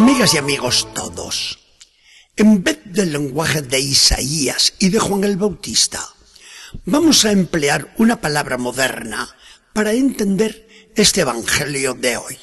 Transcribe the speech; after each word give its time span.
Amigas 0.00 0.32
y 0.32 0.38
amigos 0.38 0.88
todos, 0.94 1.58
en 2.34 2.64
vez 2.64 2.80
del 2.86 3.12
lenguaje 3.12 3.60
de 3.60 3.80
Isaías 3.80 4.72
y 4.78 4.88
de 4.88 4.98
Juan 4.98 5.24
el 5.24 5.36
Bautista, 5.36 6.02
vamos 6.86 7.26
a 7.26 7.32
emplear 7.32 7.92
una 7.98 8.18
palabra 8.18 8.56
moderna 8.56 9.28
para 9.74 9.92
entender 9.92 10.88
este 10.96 11.20
Evangelio 11.20 11.92
de 11.92 12.16
hoy. 12.16 12.38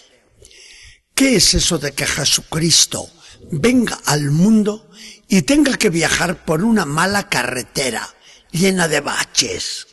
¿Qué 1.15 1.38
es 1.38 1.55
eso 1.55 1.79
de 1.79 1.93
que 1.93 2.05
Jesucristo 2.05 3.09
venga 3.51 3.99
al 4.05 4.29
mundo 4.29 4.91
y 5.27 5.41
tenga 5.41 5.77
que 5.77 5.89
viajar 5.89 6.45
por 6.45 6.63
una 6.63 6.85
mala 6.85 7.27
carretera 7.27 8.07
llena 8.51 8.87
de 8.87 9.01
baches? 9.01 9.87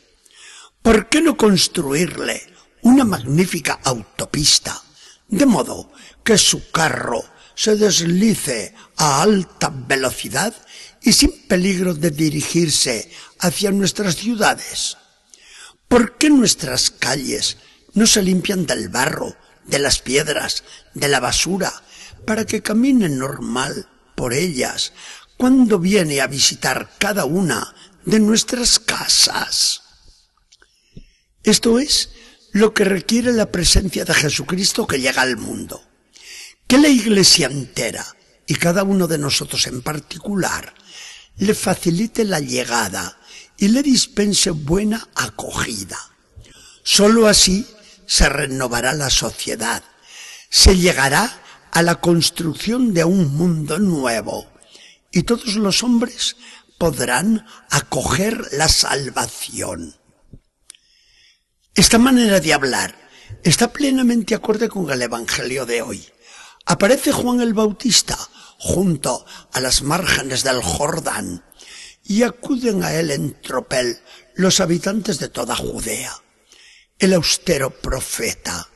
¿Por 0.83 1.09
qué 1.09 1.19
no 1.19 1.35
construirle 1.35 2.43
una 2.83 3.05
magnífica 3.05 3.79
autopista, 3.83 4.83
de 5.27 5.47
modo 5.47 5.91
que 6.23 6.37
su 6.37 6.69
carro 6.69 7.33
se 7.55 7.75
deslice 7.75 8.73
a 8.97 9.21
alta 9.21 9.69
velocidad 9.73 10.53
y 11.01 11.13
sin 11.13 11.47
peligro 11.47 11.93
de 11.93 12.11
dirigirse 12.11 13.09
hacia 13.39 13.71
nuestras 13.71 14.15
ciudades? 14.15 14.97
¿Por 15.87 16.17
qué 16.17 16.29
nuestras 16.29 16.91
calles 16.91 17.57
no 17.93 18.07
se 18.07 18.21
limpian 18.21 18.65
del 18.65 18.89
barro, 18.89 19.35
de 19.65 19.79
las 19.79 19.99
piedras, 19.99 20.63
de 20.93 21.07
la 21.07 21.19
basura, 21.19 21.71
para 22.25 22.45
que 22.45 22.61
caminen 22.61 23.17
normal 23.17 23.87
por 24.15 24.33
ellas 24.33 24.93
cuando 25.37 25.79
viene 25.79 26.21
a 26.21 26.27
visitar 26.27 26.91
cada 26.97 27.25
una 27.25 27.73
de 28.05 28.19
nuestras 28.19 28.79
casas? 28.79 29.81
Esto 31.43 31.77
es 31.77 32.09
lo 32.51 32.73
que 32.73 32.85
requiere 32.85 33.31
la 33.33 33.51
presencia 33.51 34.05
de 34.05 34.13
Jesucristo 34.13 34.87
que 34.87 34.99
llega 34.99 35.21
al 35.21 35.37
mundo. 35.37 35.83
Que 36.67 36.77
la 36.77 36.89
iglesia 36.89 37.47
entera, 37.47 38.05
y 38.47 38.55
cada 38.55 38.83
uno 38.83 39.07
de 39.07 39.17
nosotros 39.17 39.67
en 39.67 39.81
particular, 39.81 40.73
le 41.37 41.53
facilite 41.53 42.23
la 42.23 42.39
llegada 42.39 43.17
y 43.57 43.67
le 43.69 43.83
dispense 43.83 44.51
buena 44.51 45.07
acogida. 45.15 45.97
Solo 46.83 47.27
así 47.27 47.67
se 48.05 48.29
renovará 48.29 48.93
la 48.93 49.09
sociedad, 49.09 49.83
se 50.49 50.77
llegará 50.77 51.41
a 51.71 51.81
la 51.81 51.95
construcción 51.95 52.93
de 52.93 53.03
un 53.03 53.35
mundo 53.35 53.79
nuevo 53.79 54.47
y 55.11 55.23
todos 55.23 55.55
los 55.55 55.83
hombres 55.83 56.35
podrán 56.77 57.45
acoger 57.69 58.47
la 58.53 58.69
salvación. 58.69 59.95
Esta 61.73 61.97
manera 61.97 62.39
de 62.39 62.53
hablar 62.53 62.95
está 63.43 63.73
plenamente 63.73 64.35
acorde 64.35 64.69
con 64.69 64.89
el 64.89 65.01
Evangelio 65.01 65.65
de 65.65 65.81
hoy. 65.81 66.05
Aparece 66.65 67.11
Juan 67.11 67.41
el 67.41 67.53
Bautista 67.53 68.17
junto 68.57 69.25
a 69.51 69.59
las 69.59 69.83
márgenes 69.83 70.43
del 70.43 70.61
Jordán 70.61 71.45
y 72.03 72.23
acuden 72.23 72.83
a 72.83 72.93
él 72.93 73.11
en 73.11 73.39
tropel 73.41 73.99
los 74.33 74.59
habitantes 74.59 75.19
de 75.19 75.29
toda 75.29 75.55
Judea. 75.55 76.13
El 76.97 77.13
austero 77.13 77.69
profeta 77.69 78.67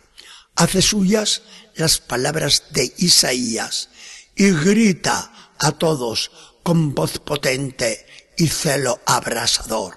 hace 0.55 0.81
suyas 0.81 1.41
las 1.75 1.99
palabras 1.99 2.65
de 2.71 2.93
Isaías 2.97 3.89
y 4.35 4.51
grita 4.51 5.53
a 5.57 5.71
todos 5.71 6.31
con 6.63 6.93
voz 6.93 7.19
potente 7.19 8.05
y 8.37 8.47
celo 8.47 8.99
abrasador. 9.05 9.95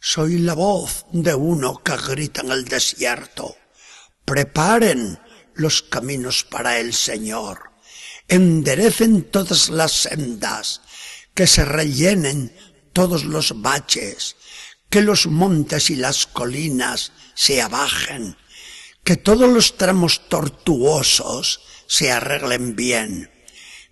Soy 0.00 0.38
la 0.38 0.54
voz 0.54 1.06
de 1.12 1.34
uno 1.34 1.82
que 1.84 1.96
grita 1.96 2.40
en 2.42 2.50
el 2.50 2.64
desierto. 2.64 3.56
Preparen 4.24 5.18
los 5.54 5.82
caminos 5.82 6.44
para 6.44 6.78
el 6.78 6.94
Señor. 6.94 7.70
Enderecen 8.28 9.22
todas 9.22 9.68
las 9.68 9.92
sendas 9.92 10.80
que 11.34 11.46
se 11.46 11.64
rellenen 11.64 12.54
todos 12.92 13.24
los 13.24 13.60
baches, 13.60 14.36
que 14.88 15.02
los 15.02 15.26
montes 15.26 15.90
y 15.90 15.96
las 15.96 16.26
colinas 16.26 17.12
se 17.34 17.60
abajen, 17.60 18.36
que 19.02 19.16
todos 19.16 19.50
los 19.50 19.76
tramos 19.76 20.28
tortuosos 20.28 21.60
se 21.86 22.12
arreglen 22.12 22.76
bien, 22.76 23.30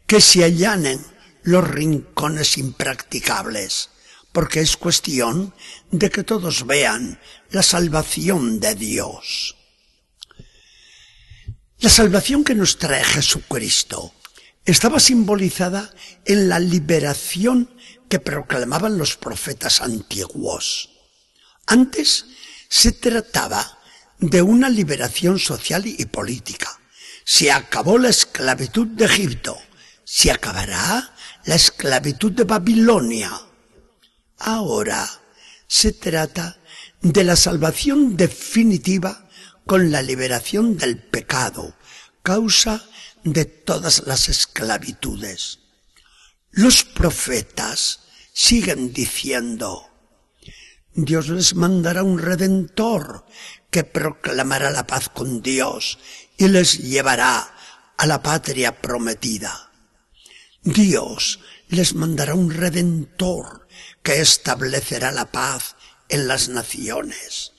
que 0.07 0.21
se 0.21 0.45
allanen 0.45 1.05
los 1.43 1.69
rincones 1.69 2.57
impracticables, 2.57 3.91
porque 4.31 4.61
es 4.61 4.77
cuestión 4.77 5.55
de 5.91 6.09
que 6.11 6.23
todos 6.23 6.67
vean 6.67 7.21
la 7.51 7.63
salvación 7.63 8.61
de 8.61 8.75
Dios. 8.75 9.57
La 11.83 11.91
salvación 11.91 12.45
que 12.45 12.55
nos 12.55 12.79
trae 12.79 13.03
Jesucristo 13.03 14.15
estaba 14.65 15.01
simbolizada 15.01 15.93
en 16.25 16.49
la 16.49 16.61
liberación 16.61 17.69
que 18.09 18.21
proclamaban 18.21 18.97
los 18.97 19.17
profetas 19.17 19.81
antiguos. 19.81 20.91
Antes 21.67 22.27
se 22.69 22.93
trataba 22.93 23.81
de 24.21 24.43
una 24.43 24.69
liberación 24.69 25.41
social 25.41 25.85
y 25.85 26.05
política. 26.07 26.71
Se 27.25 27.51
acabó 27.51 27.99
la 27.99 28.11
esclavitud 28.11 28.87
de 28.87 29.07
Egipto. 29.07 29.59
Se 30.05 30.31
acabará 30.31 31.13
la 31.47 31.57
esclavitud 31.57 32.31
de 32.31 32.45
Babilonia. 32.45 33.33
Ahora 34.39 35.11
se 35.67 35.91
trata 35.91 36.59
de 37.01 37.25
la 37.25 37.35
salvación 37.35 38.17
definitiva 38.17 39.22
con 39.67 39.91
la 39.91 40.03
liberación 40.03 40.77
del 40.77 40.99
pecado, 40.99 41.75
causa 42.23 42.85
de 43.25 43.45
todas 43.45 44.07
las 44.07 44.29
esclavitudes. 44.29 45.61
Los 46.51 46.85
profetas 46.85 48.01
siguen 48.33 48.93
diciendo, 48.93 49.89
Dios 50.95 51.29
les 51.29 51.55
mandará 51.55 52.03
un 52.03 52.19
redentor 52.19 53.25
que 53.71 53.85
proclamará 53.85 54.71
la 54.71 54.87
paz 54.87 55.09
con 55.09 55.41
Dios 55.41 55.99
y 56.37 56.49
les 56.49 56.79
llevará 56.79 57.55
a 57.97 58.07
la 58.07 58.23
patria 58.23 58.81
prometida. 58.81 59.71
Dios 60.63 61.41
les 61.69 61.95
mandará 61.95 62.35
un 62.35 62.51
redentor 62.51 63.67
que 64.03 64.21
establecerá 64.21 65.11
la 65.13 65.33
paz 65.33 65.77
en 66.09 66.29
las 66.29 66.49
naciones. 66.49 67.53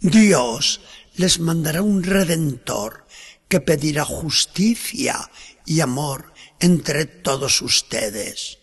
Dios 0.00 0.80
les 1.16 1.40
mandará 1.40 1.82
un 1.82 2.02
redentor 2.02 3.06
que 3.48 3.60
pedirá 3.60 4.04
justicia 4.04 5.30
y 5.66 5.80
amor 5.80 6.32
entre 6.60 7.06
todos 7.06 7.62
ustedes. 7.62 8.58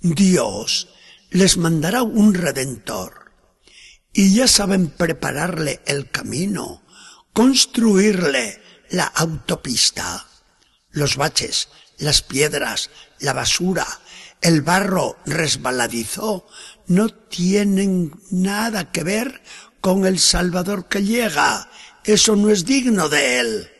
Dios 0.00 0.88
les 1.30 1.56
mandará 1.56 2.02
un 2.02 2.34
redentor 2.34 3.32
y 4.12 4.34
ya 4.34 4.46
saben 4.48 4.88
prepararle 4.88 5.80
el 5.86 6.10
camino, 6.10 6.82
construirle 7.32 8.60
la 8.90 9.04
autopista, 9.04 10.26
los 10.90 11.16
baches, 11.16 11.68
las 11.98 12.22
piedras, 12.22 12.90
la 13.18 13.32
basura, 13.32 13.86
el 14.40 14.62
barro 14.62 15.16
resbaladizo 15.26 16.46
no 16.86 17.08
tienen 17.08 18.12
nada 18.30 18.92
que 18.92 19.02
ver 19.02 19.42
con 19.84 20.06
el 20.06 20.18
Salvador 20.18 20.88
que 20.88 21.04
llega. 21.04 21.68
Eso 22.04 22.36
no 22.36 22.48
es 22.48 22.64
digno 22.64 23.10
de 23.10 23.40
él 23.40 23.70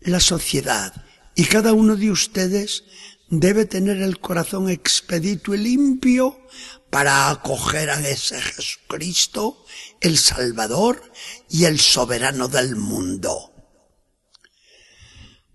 la 0.00 0.18
sociedad 0.18 0.92
y 1.36 1.44
cada 1.44 1.72
uno 1.72 1.94
de 1.94 2.10
ustedes 2.10 2.82
debe 3.30 3.66
tener 3.66 3.98
el 4.02 4.18
corazón 4.18 4.68
expedito 4.68 5.54
y 5.54 5.58
limpio 5.58 6.48
para 6.90 7.30
acoger 7.30 7.90
a 7.90 8.00
ese 8.08 8.42
Jesucristo, 8.42 9.64
el 10.00 10.18
Salvador 10.18 11.00
y 11.48 11.66
el 11.66 11.78
soberano 11.78 12.48
del 12.48 12.74
mundo. 12.74 13.52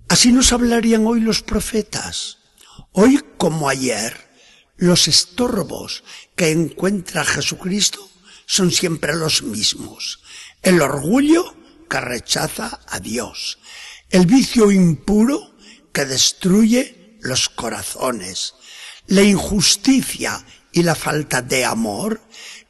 Así 0.07 0.31
nos 0.31 0.53
hablarían 0.53 1.05
hoy 1.05 1.19
los 1.19 1.41
profetas. 1.41 2.37
Hoy 2.93 3.19
como 3.37 3.67
ayer, 3.67 4.15
los 4.77 5.09
estorbos 5.09 6.05
que 6.33 6.51
encuentra 6.51 7.25
Jesucristo 7.25 8.10
son 8.51 8.69
siempre 8.69 9.15
los 9.15 9.43
mismos. 9.43 10.19
El 10.61 10.81
orgullo 10.81 11.55
que 11.89 12.01
rechaza 12.01 12.81
a 12.85 12.99
Dios, 12.99 13.59
el 14.09 14.25
vicio 14.25 14.71
impuro 14.71 15.55
que 15.93 16.03
destruye 16.03 17.17
los 17.21 17.47
corazones, 17.47 18.55
la 19.07 19.21
injusticia 19.21 20.45
y 20.73 20.83
la 20.83 20.95
falta 20.95 21.41
de 21.41 21.63
amor 21.63 22.19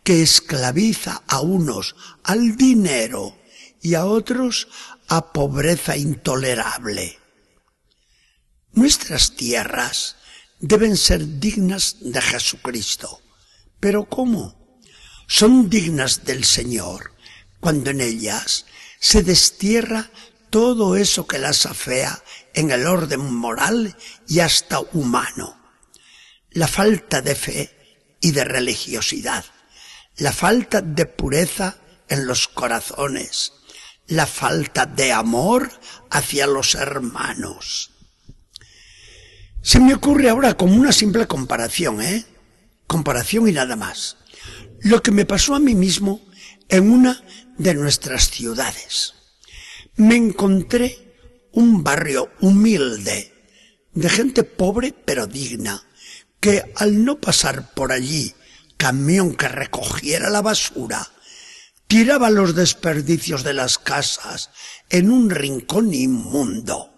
que 0.03 0.21
esclaviza 0.21 1.23
a 1.25 1.41
unos 1.41 1.95
al 2.25 2.55
dinero 2.55 3.35
y 3.81 3.95
a 3.95 4.05
otros 4.05 4.67
a 5.07 5.33
pobreza 5.33 5.97
intolerable. 5.97 7.17
Nuestras 8.73 9.35
tierras 9.35 10.15
deben 10.59 10.95
ser 10.95 11.39
dignas 11.39 11.95
de 12.01 12.21
Jesucristo. 12.21 13.19
¿Pero 13.79 14.05
cómo? 14.05 14.60
Son 15.33 15.69
dignas 15.69 16.25
del 16.25 16.43
Señor 16.43 17.13
cuando 17.61 17.91
en 17.91 18.01
ellas 18.01 18.65
se 18.99 19.23
destierra 19.23 20.11
todo 20.49 20.97
eso 20.97 21.25
que 21.25 21.39
las 21.39 21.65
afea 21.65 22.21
en 22.53 22.69
el 22.69 22.85
orden 22.85 23.33
moral 23.33 23.95
y 24.27 24.41
hasta 24.41 24.81
humano. 24.91 25.57
La 26.49 26.67
falta 26.67 27.21
de 27.21 27.35
fe 27.35 27.71
y 28.19 28.31
de 28.31 28.43
religiosidad, 28.43 29.45
la 30.17 30.33
falta 30.33 30.81
de 30.81 31.05
pureza 31.05 31.77
en 32.09 32.27
los 32.27 32.49
corazones, 32.49 33.53
la 34.07 34.27
falta 34.27 34.85
de 34.85 35.13
amor 35.13 35.71
hacia 36.09 36.45
los 36.45 36.75
hermanos. 36.75 37.91
Se 39.61 39.79
me 39.79 39.93
ocurre 39.93 40.29
ahora 40.29 40.57
como 40.57 40.75
una 40.75 40.91
simple 40.91 41.25
comparación, 41.25 42.01
¿eh? 42.01 42.25
Comparación 42.85 43.47
y 43.47 43.53
nada 43.53 43.77
más. 43.77 44.17
Lo 44.83 45.03
que 45.03 45.11
me 45.11 45.25
pasó 45.25 45.55
a 45.55 45.59
mí 45.59 45.75
mismo 45.75 46.21
en 46.69 46.89
una 46.91 47.23
de 47.57 47.75
nuestras 47.75 48.29
ciudades. 48.31 49.13
Me 49.95 50.15
encontré 50.15 51.49
un 51.51 51.83
barrio 51.83 52.31
humilde, 52.39 53.31
de 53.93 54.09
gente 54.09 54.43
pobre 54.43 54.93
pero 54.93 55.27
digna, 55.27 55.83
que 56.39 56.73
al 56.75 57.05
no 57.05 57.19
pasar 57.19 57.73
por 57.73 57.91
allí 57.91 58.33
camión 58.77 59.35
que 59.35 59.47
recogiera 59.47 60.31
la 60.31 60.41
basura, 60.41 61.07
tiraba 61.85 62.31
los 62.31 62.55
desperdicios 62.55 63.43
de 63.43 63.53
las 63.53 63.77
casas 63.77 64.49
en 64.89 65.11
un 65.11 65.29
rincón 65.29 65.93
inmundo. 65.93 66.89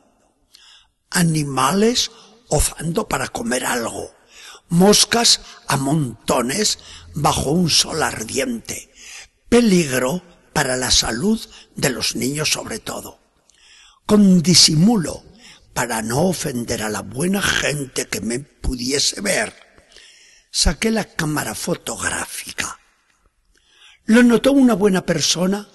Animales 1.10 2.12
ozando 2.48 3.10
para 3.10 3.28
comer 3.28 3.66
algo, 3.66 4.12
moscas 4.69 5.42
a 5.68 5.77
montones 5.77 6.80
bajo 7.13 7.51
un 7.51 7.69
sol 7.69 8.01
ardiente, 8.04 8.92
peligro 9.50 10.24
para 10.54 10.77
la 10.77 10.92
salud 10.92 11.39
de 11.75 11.89
los 11.89 12.15
niños 12.15 12.51
sobre 12.51 12.80
todo. 12.80 13.19
Con 14.06 14.42
disimulo, 14.42 15.24
para 15.74 16.01
no 16.01 16.27
ofender 16.27 16.83
a 16.83 16.89
la 16.89 17.01
buena 17.01 17.42
gente 17.42 18.07
que 18.07 18.21
me 18.21 18.39
pudiese 18.39 19.21
ver, 19.21 19.54
saqué 20.51 20.92
la 20.92 21.06
cámara 21.06 21.56
fotográfica. 21.56 22.80
Lo 24.06 24.21
notó 24.21 24.51
una 24.51 24.75
buena 24.75 25.06
persona 25.06 25.68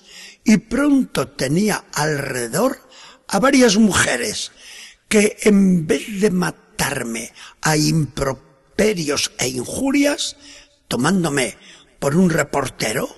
y 0.44 0.58
pronto 0.58 1.28
tenía 1.28 1.84
alrededor 1.92 2.88
a 3.26 3.38
varias 3.38 3.76
mujeres 3.76 4.52
que 5.08 5.36
en 5.42 5.86
vez 5.86 6.20
de 6.20 6.30
matarme 6.30 7.32
a 7.62 7.76
improperios 8.78 9.32
e 9.38 9.48
injurias, 9.48 10.36
tomándome 10.86 11.56
por 11.98 12.14
un 12.14 12.30
reportero, 12.30 13.08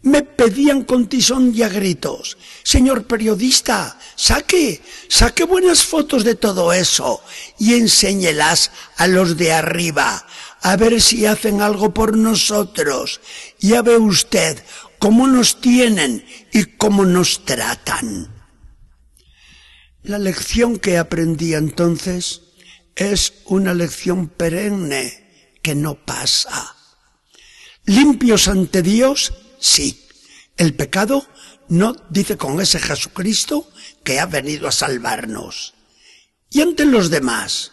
me 0.00 0.22
pedían 0.22 0.84
con 0.84 1.08
tisón 1.08 1.52
y 1.54 1.62
a 1.62 1.68
gritos, 1.68 2.38
señor 2.62 3.04
periodista, 3.04 3.98
saque, 4.16 4.80
saque 5.08 5.44
buenas 5.44 5.84
fotos 5.84 6.24
de 6.24 6.34
todo 6.34 6.72
eso 6.72 7.22
y 7.58 7.74
enséñelas 7.74 8.70
a 8.96 9.06
los 9.06 9.36
de 9.36 9.52
arriba, 9.52 10.26
a 10.62 10.76
ver 10.76 11.00
si 11.02 11.26
hacen 11.26 11.60
algo 11.60 11.92
por 11.92 12.16
nosotros. 12.16 13.20
Ya 13.60 13.82
ve 13.82 13.98
usted 13.98 14.62
cómo 14.98 15.26
nos 15.26 15.60
tienen 15.60 16.24
y 16.50 16.64
cómo 16.64 17.04
nos 17.04 17.44
tratan. 17.44 18.32
La 20.02 20.18
lección 20.18 20.78
que 20.78 20.96
aprendí 20.96 21.54
entonces 21.54 22.44
es 22.96 23.34
una 23.46 23.74
lección 23.74 24.28
perenne 24.28 25.56
que 25.62 25.74
no 25.74 25.94
pasa. 26.04 26.76
Limpios 27.84 28.48
ante 28.48 28.82
Dios, 28.82 29.32
sí. 29.58 30.06
El 30.56 30.74
pecado 30.74 31.26
no 31.68 31.94
dice 32.10 32.36
con 32.36 32.60
ese 32.60 32.78
Jesucristo 32.78 33.70
que 34.02 34.20
ha 34.20 34.26
venido 34.26 34.68
a 34.68 34.72
salvarnos. 34.72 35.74
Y 36.50 36.60
ante 36.60 36.84
los 36.84 37.10
demás, 37.10 37.72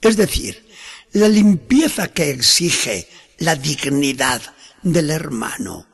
es 0.00 0.16
decir, 0.16 0.66
la 1.12 1.28
limpieza 1.28 2.08
que 2.08 2.30
exige 2.30 3.08
la 3.38 3.56
dignidad 3.56 4.40
del 4.82 5.10
hermano. 5.10 5.86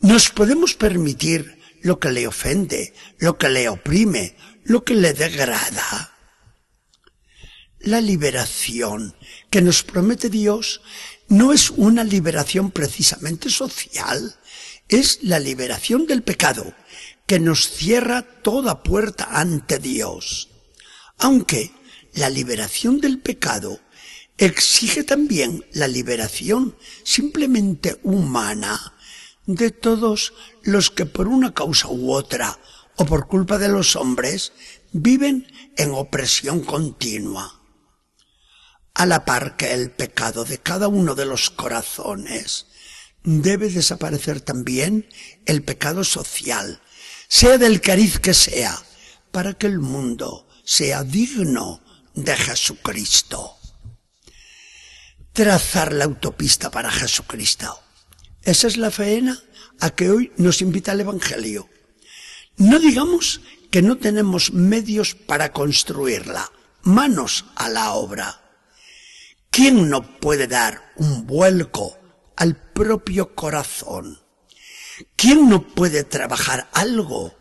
Nos 0.00 0.30
podemos 0.30 0.74
permitir 0.74 1.58
lo 1.82 1.98
que 1.98 2.10
le 2.10 2.26
ofende, 2.26 2.94
lo 3.18 3.36
que 3.36 3.48
le 3.48 3.68
oprime, 3.68 4.36
lo 4.64 4.84
que 4.84 4.94
le 4.94 5.12
degrada. 5.12 6.14
La 7.82 8.02
liberación 8.02 9.14
que 9.48 9.62
nos 9.62 9.82
promete 9.82 10.28
Dios 10.28 10.82
no 11.28 11.54
es 11.54 11.70
una 11.70 12.04
liberación 12.04 12.70
precisamente 12.70 13.48
social, 13.48 14.36
es 14.90 15.20
la 15.22 15.38
liberación 15.38 16.06
del 16.06 16.22
pecado 16.22 16.74
que 17.24 17.40
nos 17.40 17.70
cierra 17.70 18.20
toda 18.42 18.82
puerta 18.82 19.28
ante 19.30 19.78
Dios. 19.78 20.50
Aunque 21.16 21.70
la 22.12 22.28
liberación 22.28 23.00
del 23.00 23.18
pecado 23.18 23.80
exige 24.36 25.02
también 25.02 25.64
la 25.72 25.88
liberación 25.88 26.76
simplemente 27.02 27.98
humana 28.02 28.92
de 29.46 29.70
todos 29.70 30.34
los 30.62 30.90
que 30.90 31.06
por 31.06 31.28
una 31.28 31.54
causa 31.54 31.88
u 31.88 32.12
otra 32.12 32.60
o 32.96 33.06
por 33.06 33.26
culpa 33.26 33.56
de 33.56 33.68
los 33.68 33.96
hombres 33.96 34.52
viven 34.92 35.46
en 35.78 35.92
opresión 35.92 36.60
continua. 36.60 37.59
A 39.00 39.06
la 39.06 39.24
par 39.24 39.56
que 39.56 39.72
el 39.72 39.90
pecado 39.90 40.44
de 40.44 40.58
cada 40.58 40.86
uno 40.88 41.14
de 41.14 41.24
los 41.24 41.48
corazones 41.48 42.66
debe 43.22 43.70
desaparecer 43.70 44.42
también 44.42 45.08
el 45.46 45.62
pecado 45.62 46.04
social, 46.04 46.82
sea 47.26 47.56
del 47.56 47.80
cariz 47.80 48.18
que 48.18 48.34
sea, 48.34 48.78
para 49.30 49.54
que 49.54 49.68
el 49.68 49.78
mundo 49.78 50.46
sea 50.64 51.02
digno 51.02 51.80
de 52.12 52.36
Jesucristo 52.36 53.56
trazar 55.32 55.94
la 55.94 56.04
autopista 56.04 56.70
para 56.70 56.90
Jesucristo. 56.90 57.80
Esa 58.42 58.66
es 58.66 58.76
la 58.76 58.90
faena 58.90 59.42
a 59.80 59.88
que 59.88 60.10
hoy 60.10 60.30
nos 60.36 60.60
invita 60.60 60.92
el 60.92 61.00
Evangelio. 61.00 61.70
No 62.58 62.78
digamos 62.78 63.40
que 63.70 63.80
no 63.80 63.96
tenemos 63.96 64.52
medios 64.52 65.14
para 65.14 65.54
construirla, 65.54 66.52
manos 66.82 67.46
a 67.54 67.70
la 67.70 67.92
obra. 67.92 68.49
¿Quién 69.62 69.90
no 69.90 70.00
puede 70.20 70.46
dar 70.46 70.90
un 70.96 71.26
vuelco 71.26 71.98
al 72.34 72.56
propio 72.72 73.34
corazón? 73.34 74.18
¿Quién 75.16 75.50
no 75.50 75.68
puede 75.74 76.02
trabajar 76.02 76.70
algo 76.72 77.36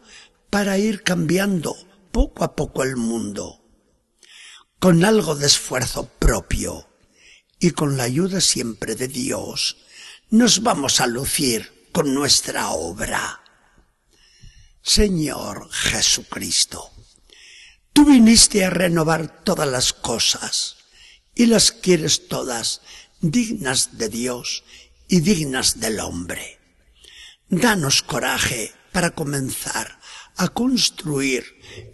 para 0.49 0.77
ir 0.77 1.03
cambiando 1.03 1.77
poco 2.11 2.43
a 2.43 2.57
poco 2.57 2.83
el 2.83 2.97
mundo? 2.97 3.63
Con 4.79 5.05
algo 5.05 5.33
de 5.35 5.47
esfuerzo 5.47 6.09
propio 6.19 6.89
y 7.57 7.71
con 7.71 7.95
la 7.95 8.03
ayuda 8.03 8.41
siempre 8.41 8.95
de 8.95 9.07
Dios, 9.07 9.77
nos 10.29 10.61
vamos 10.61 10.99
a 10.99 11.07
lucir 11.07 11.87
con 11.93 12.13
nuestra 12.13 12.71
obra. 12.71 13.41
Señor 14.81 15.71
Jesucristo, 15.71 16.91
tú 17.93 18.03
viniste 18.03 18.65
a 18.65 18.69
renovar 18.69 19.41
todas 19.45 19.69
las 19.69 19.93
cosas 19.93 20.78
y 21.39 21.45
las 21.45 21.71
quieres 21.71 22.27
todas 22.27 22.81
dignas 23.21 23.97
de 23.97 24.09
Dios 24.09 24.65
y 25.07 25.21
dignas 25.21 25.79
del 25.79 26.01
hombre. 26.01 26.59
Danos 27.47 28.03
coraje 28.03 28.73
para 28.91 29.11
comenzar 29.11 30.01
a 30.35 30.49
construir 30.49 31.45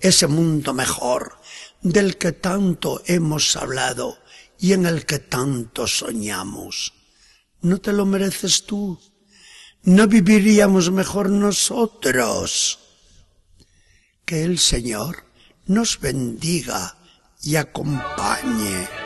ese 0.02 0.25
mundo 0.25 0.74
mejor 0.74 1.40
del 1.84 2.18
que 2.18 2.32
tanto 2.32 3.04
hemos 3.06 3.56
hablado 3.56 4.18
y 4.58 4.74
en 4.74 4.88
el 4.88 5.06
que 5.06 5.20
tanto 5.20 5.86
soñamos. 5.86 6.94
¿No 7.62 7.80
te 7.80 7.94
lo 7.94 8.08
mereces 8.08 8.66
tú? 8.66 9.00
¿No 9.84 10.08
viviríamos 10.08 10.90
mejor 10.90 11.30
nosotros? 11.30 12.80
Que 14.25 14.44
el 14.44 14.58
Señor 14.58 15.24
nos 15.68 16.00
bendiga 16.00 16.98
y 17.44 17.58
acompañe. 17.58 19.05